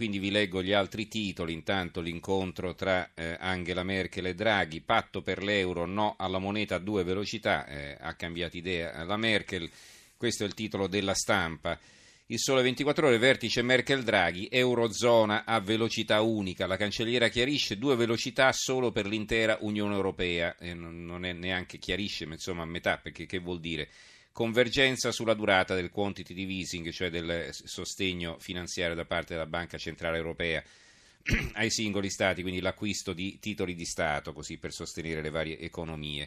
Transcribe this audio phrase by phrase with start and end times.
[0.00, 5.20] Quindi vi leggo gli altri titoli, intanto l'incontro tra eh, Angela Merkel e Draghi, patto
[5.20, 9.68] per l'euro, no alla moneta a due velocità, eh, ha cambiato idea la Merkel,
[10.16, 11.78] questo è il titolo della stampa.
[12.28, 16.66] Il sole 24 ore, vertice Merkel-Draghi, Eurozona a velocità unica.
[16.66, 20.56] La cancelliera chiarisce due velocità solo per l'intera Unione Europea.
[20.56, 23.90] Eh, non è neanche chiarisce, ma insomma a metà, perché che vuol dire?
[24.40, 30.16] Convergenza sulla durata del quantitative easing, cioè del sostegno finanziario da parte della Banca Centrale
[30.16, 30.64] Europea
[31.56, 36.26] ai singoli stati, quindi l'acquisto di titoli di Stato, così per sostenere le varie economie.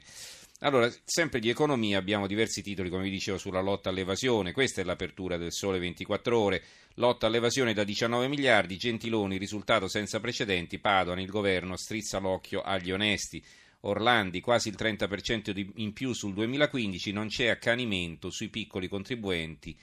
[0.59, 4.51] Allora, sempre di economia abbiamo diversi titoli, come vi dicevo, sulla lotta all'evasione.
[4.51, 6.63] Questa è l'apertura del Sole 24 Ore.
[6.97, 12.91] Lotta all'evasione da 19 miliardi, Gentiloni, risultato senza precedenti, Padoan, il governo strizza l'occhio agli
[12.91, 13.43] onesti.
[13.85, 19.77] Orlandi, quasi il 30% in più sul 2015, non c'è accanimento sui piccoli contribuenti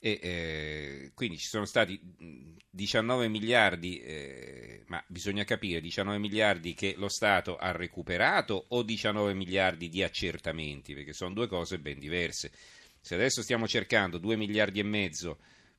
[0.00, 2.00] e eh, quindi ci sono stati
[2.70, 9.34] 19 miliardi, eh, ma bisogna capire 19 miliardi che lo Stato ha recuperato o 19
[9.34, 12.52] miliardi di accertamenti, perché sono due cose ben diverse.
[13.00, 15.38] Se adesso stiamo cercando 2 miliardi e mezzo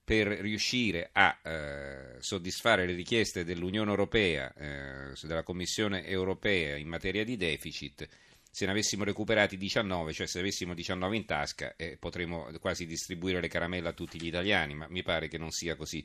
[0.09, 7.23] per riuscire a eh, soddisfare le richieste dell'Unione Europea, eh, della Commissione Europea in materia
[7.23, 8.07] di deficit,
[8.49, 13.39] se ne avessimo recuperati 19, cioè se avessimo 19 in tasca, eh, potremmo quasi distribuire
[13.39, 16.03] le caramelle a tutti gli italiani, ma mi pare che non sia così.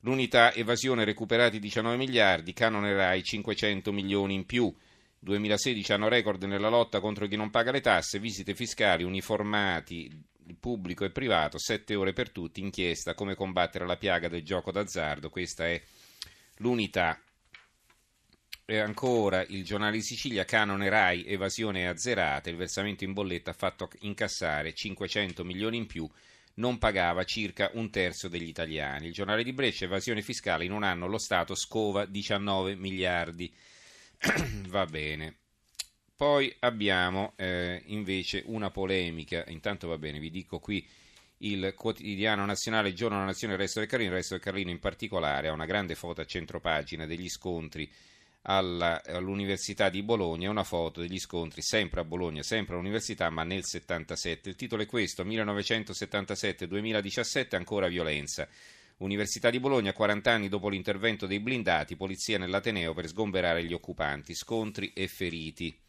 [0.00, 4.74] L'unità evasione recuperati 19 miliardi, canone RAI 500 milioni in più.
[5.20, 11.04] 2016 hanno record nella lotta contro chi non paga le tasse, visite fiscali uniformati pubblico
[11.04, 15.66] e privato, 7 ore per tutti, inchiesta come combattere la piaga del gioco d'azzardo, questa
[15.66, 15.80] è
[16.58, 17.20] l'unità
[18.70, 23.88] e ancora il giornale Sicilia, canone RAI, evasione azzerata, il versamento in bolletta ha fatto
[24.00, 26.06] incassare 500 milioni in più,
[26.56, 29.06] non pagava circa un terzo degli italiani.
[29.06, 33.50] Il giornale di Brescia, evasione fiscale, in un anno lo Stato scova 19 miliardi.
[34.68, 35.36] Va bene.
[36.18, 40.84] Poi abbiamo eh, invece una polemica, intanto va bene, vi dico qui
[41.42, 44.80] il quotidiano nazionale Giorno della Nazione, il Resto del Carlino, il Resto del Carlino in
[44.80, 47.88] particolare ha una grande foto a centropagina degli scontri
[48.42, 53.64] alla, all'Università di Bologna, una foto degli scontri sempre a Bologna, sempre all'Università, ma nel
[53.64, 54.48] 77.
[54.48, 58.48] Il titolo è questo, 1977-2017, ancora violenza.
[58.96, 64.34] Università di Bologna, 40 anni dopo l'intervento dei blindati, polizia nell'Ateneo per sgomberare gli occupanti,
[64.34, 65.86] scontri e feriti.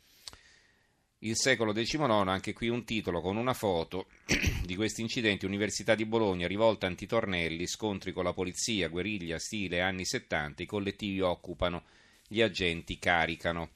[1.21, 4.07] Il secolo XIX, anche qui un titolo con una foto
[4.63, 10.05] di questi incidenti, Università di Bologna, rivolta antitornelli, scontri con la polizia, guerriglia, stile anni
[10.05, 11.83] 70, i collettivi occupano
[12.25, 13.71] gli agenti caricano.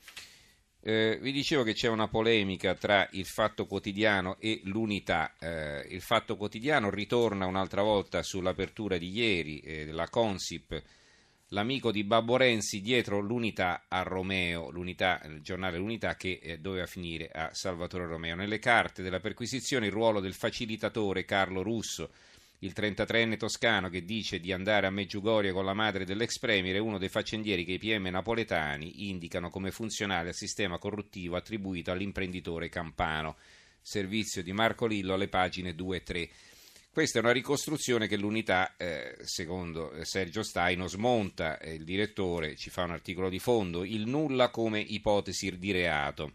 [0.80, 5.34] Eh, vi dicevo che c'è una polemica tra il Fatto Quotidiano e l'Unità.
[5.38, 10.82] Eh, il Fatto Quotidiano ritorna un'altra volta sull'apertura di ieri eh, della Consip,
[11.54, 16.88] l'amico di Babbo Renzi dietro l'Unità a Romeo, l'unità, il giornale L'Unità che eh, doveva
[16.88, 18.36] finire a Salvatore Romeo.
[18.36, 22.10] Nelle carte della perquisizione il ruolo del facilitatore Carlo Russo
[22.60, 26.80] il 33enne toscano che dice di andare a Meggiugorie con la madre dell'ex premier è
[26.80, 32.70] uno dei faccendieri che i PM napoletani indicano come funzionale al sistema corruttivo attribuito all'imprenditore
[32.70, 33.36] campano.
[33.82, 36.30] Servizio di Marco Lillo alle pagine 2 e 3.
[36.94, 41.58] Questa è una ricostruzione che l'unità, eh, secondo Sergio Staino, smonta.
[41.58, 46.34] Eh, il direttore ci fa un articolo di fondo, il nulla come ipotesi di reato.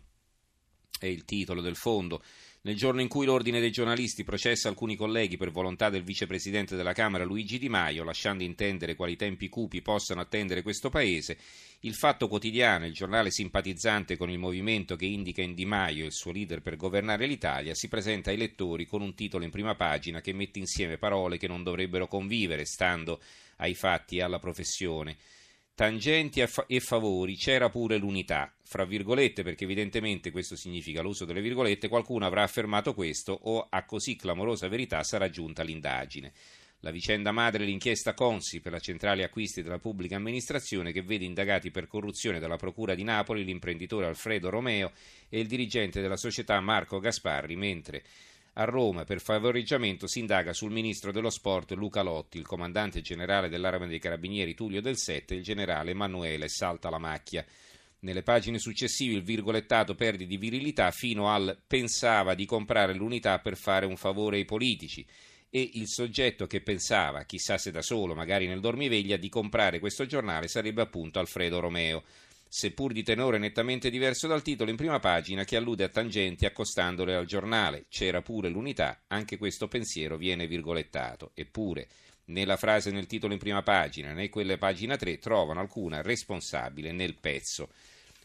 [0.98, 2.24] È il titolo del fondo.
[2.60, 6.92] Nel giorno in cui l'Ordine dei giornalisti processa alcuni colleghi per volontà del vicepresidente della
[6.92, 11.38] Camera Luigi Di Maio, lasciando intendere quali tempi cupi possano attendere questo Paese,
[11.80, 16.12] il Fatto Quotidiano, il giornale simpatizzante con il movimento che indica in Di Maio il
[16.12, 20.20] suo leader per governare l'Italia, si presenta ai lettori con un titolo in prima pagina
[20.20, 23.20] che mette insieme parole che non dovrebbero convivere, stando
[23.58, 25.16] ai fatti e alla professione
[25.78, 31.87] tangenti e favori c'era pure l'unità, fra virgolette, perché evidentemente questo significa l'uso delle virgolette,
[31.87, 36.33] qualcuno avrà affermato questo o a così clamorosa verità sarà giunta l'indagine.
[36.81, 41.70] La vicenda madre l'inchiesta Consi per la centrale acquisti della pubblica amministrazione che vede indagati
[41.70, 44.91] per corruzione dalla Procura di Napoli l'imprenditore Alfredo Romeo
[45.29, 48.02] e il dirigente della società Marco Gasparri, mentre
[48.58, 53.49] a Roma per favoreggiamento si indaga sul ministro dello sport Luca Lotti, il comandante generale
[53.49, 57.44] dell'Arma dei Carabinieri Tullio Del Sette e il generale Emanuele Salta la Macchia.
[58.00, 63.56] Nelle pagine successive il virgolettato perde di virilità fino al pensava di comprare l'unità per
[63.56, 65.06] fare un favore ai politici
[65.50, 70.04] e il soggetto che pensava, chissà se da solo, magari nel dormiveglia, di comprare questo
[70.04, 72.02] giornale sarebbe appunto Alfredo Romeo
[72.49, 77.15] seppur di tenore nettamente diverso dal titolo in prima pagina che allude a tangenti accostandole
[77.15, 77.87] al giornale.
[77.89, 81.33] C'era pure l'unità, anche questo pensiero viene virgolettato.
[81.35, 81.89] Eppure,
[82.27, 86.93] né la frase nel titolo in prima pagina né quelle pagina 3 trovano alcuna responsabile
[86.93, 87.69] nel pezzo.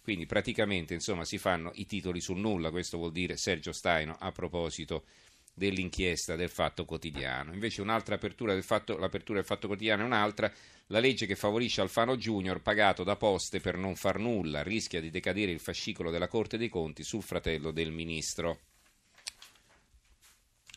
[0.02, 4.32] Quindi praticamente insomma, si fanno i titoli sul nulla, questo vuol dire Sergio Staino a
[4.32, 5.06] proposito
[5.54, 7.54] dell'inchiesta del Fatto Quotidiano.
[7.54, 10.52] Invece un'altra apertura del fatto, l'apertura del Fatto Quotidiano è un'altra,
[10.88, 15.10] la legge che favorisce Alfano Junior pagato da poste per non far nulla, rischia di
[15.10, 18.60] decadere il fascicolo della Corte dei Conti sul fratello del ministro.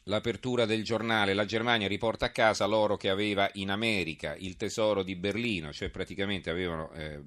[0.09, 5.03] L'apertura del giornale, la Germania riporta a casa l'oro che aveva in America, il tesoro
[5.03, 7.21] di Berlino, cioè praticamente avevano eh,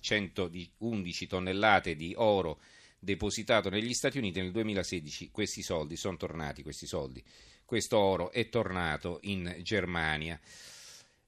[0.00, 2.60] 111 tonnellate di oro
[2.98, 7.22] depositato negli Stati Uniti nel 2016 questi soldi sono tornati, questi soldi,
[7.64, 10.38] questo oro è tornato in Germania.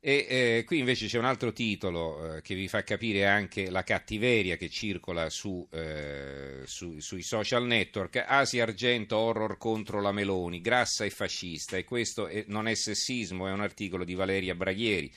[0.03, 3.83] E eh, qui invece c'è un altro titolo eh, che vi fa capire anche la
[3.83, 8.25] cattiveria che circola su, eh, su, sui social network.
[8.27, 11.77] Asia Argento, horror contro la Meloni, grassa e fascista.
[11.77, 15.13] E questo è, non è sessismo, è un articolo di Valeria Braghieri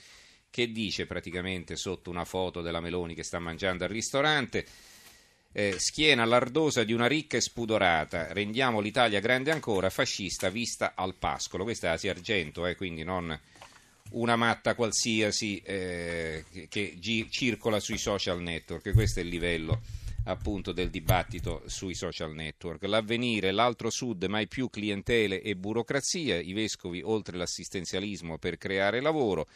[0.50, 4.66] che dice praticamente sotto una foto della Meloni che sta mangiando al ristorante.
[5.56, 11.14] Eh, schiena lardosa di una ricca e spudorata, rendiamo l'Italia grande ancora, fascista vista al
[11.14, 11.64] pascolo.
[11.64, 13.40] Questa è Asia Argento, eh, quindi non
[14.14, 19.80] una matta qualsiasi eh, che, gi- circola sui social network, questo è il livello
[20.26, 22.84] appunto del dibattito sui social network.
[22.86, 29.48] L'avvenire, l'altro sud, mai più clientele e burocrazia, i vescovi oltre l'assistenzialismo per creare lavoro.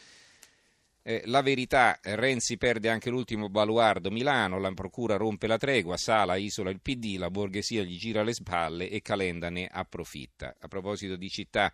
[1.09, 6.35] Eh, la verità, Renzi perde anche l'ultimo baluardo Milano, la procura rompe la tregua, Sala
[6.35, 10.53] isola il PD, la borghesia gli gira le spalle e Calenda ne approfitta.
[10.59, 11.71] A proposito di città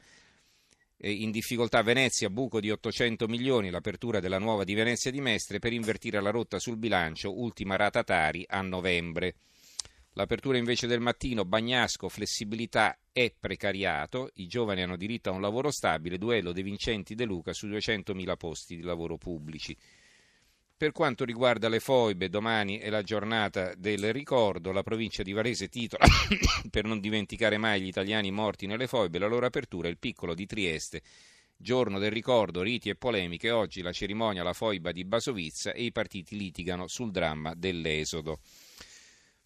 [0.97, 5.74] in difficoltà Venezia, buco di 800 milioni, l'apertura della nuova di Venezia di Mestre per
[5.74, 9.33] invertire la rotta sul bilancio, ultima rata Tari a novembre.
[10.15, 15.71] L'apertura invece del mattino, Bagnasco, flessibilità e precariato, i giovani hanno diritto a un lavoro
[15.71, 19.75] stabile, duello De Vincenti De Luca su 200.000 posti di lavoro pubblici.
[20.77, 25.68] Per quanto riguarda le foibe, domani è la giornata del ricordo, la provincia di Varese
[25.68, 26.06] titola
[26.69, 30.36] per non dimenticare mai gli italiani morti nelle foibe, la loro apertura è il piccolo
[30.36, 31.01] di Trieste.
[31.56, 35.92] Giorno del ricordo, riti e polemiche, oggi la cerimonia alla foiba di Basovizza e i
[35.92, 38.39] partiti litigano sul dramma dell'esodo.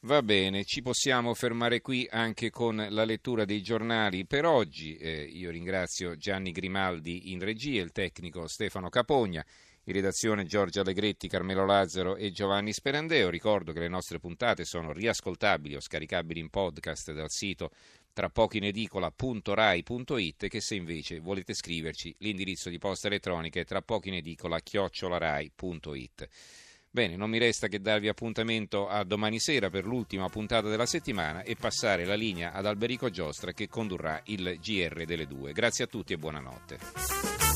[0.01, 4.95] Va bene, ci possiamo fermare qui anche con la lettura dei giornali per oggi.
[4.95, 9.43] Eh, io ringrazio Gianni Grimaldi in regia, il tecnico Stefano Capogna.
[9.85, 13.29] In redazione Giorgio Allegretti, Carmelo Lazzaro e Giovanni Sperandeo.
[13.29, 17.71] Ricordo che le nostre puntate sono riascoltabili o scaricabili in podcast dal sito
[18.13, 23.81] tra pochi in edicola.rai.it che se invece volete scriverci l'indirizzo di posta elettronica è tra
[23.81, 26.29] pochi in edicola chiocciolarai.it.
[26.97, 31.43] Bene, non mi resta che darvi appuntamento a domani sera per l'ultima puntata della settimana
[31.43, 35.51] e passare la linea ad Alberico Giostra che condurrà il GR delle due.
[35.51, 37.46] Grazie a tutti e buonanotte.